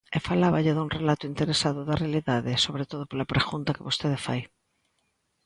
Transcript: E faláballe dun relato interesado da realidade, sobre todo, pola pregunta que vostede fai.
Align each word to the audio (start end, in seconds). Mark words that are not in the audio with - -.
E 0.15 0.19
faláballe 0.29 0.75
dun 0.75 0.89
relato 0.97 1.23
interesado 1.31 1.81
da 1.85 1.99
realidade, 2.03 2.61
sobre 2.65 2.83
todo, 2.91 3.03
pola 3.09 3.29
pregunta 3.33 3.75
que 3.75 3.87
vostede 3.89 4.17
fai. 4.25 4.41